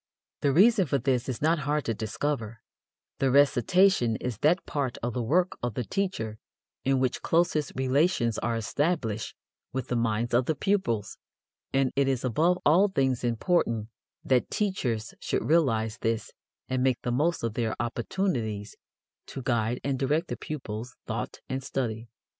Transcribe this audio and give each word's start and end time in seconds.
The 0.39 0.51
reason 0.51 0.87
for 0.87 0.97
this 0.97 1.29
is 1.29 1.43
not 1.43 1.59
hard 1.59 1.85
to 1.85 1.93
discover; 1.93 2.59
the 3.19 3.29
recitation 3.29 4.15
is 4.15 4.39
that 4.39 4.65
part 4.65 4.97
of 5.03 5.13
the 5.13 5.21
work 5.21 5.59
of 5.61 5.75
the 5.75 5.83
teacher 5.83 6.39
in 6.83 6.99
which 6.99 7.21
closest 7.21 7.73
relations 7.75 8.39
are 8.39 8.55
established 8.55 9.35
with 9.71 9.89
the 9.89 9.95
minds 9.95 10.33
of 10.33 10.47
the 10.47 10.55
pupils, 10.55 11.19
and 11.71 11.93
it 11.95 12.07
is 12.07 12.25
above 12.25 12.57
all 12.65 12.87
things 12.87 13.23
important 13.23 13.89
that 14.25 14.49
teachers 14.49 15.13
should 15.19 15.47
realize 15.47 15.99
this 15.99 16.31
and 16.67 16.81
make 16.81 16.99
the 17.03 17.11
most 17.11 17.43
of 17.43 17.53
their 17.53 17.75
opportunities 17.79 18.75
to 19.27 19.43
guide 19.43 19.79
and 19.83 19.99
direct 19.99 20.29
the 20.29 20.35
pupils' 20.35 20.95
thought 21.05 21.41
and 21.47 21.63
study. 21.63 22.07